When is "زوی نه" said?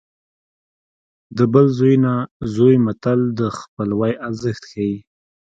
1.77-2.13